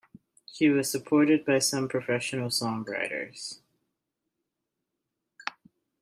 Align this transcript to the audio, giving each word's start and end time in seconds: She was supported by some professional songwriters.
She 0.51 0.67
was 0.69 0.89
supported 0.89 1.45
by 1.45 1.59
some 1.59 1.87
professional 1.87 2.49
songwriters. 2.49 3.59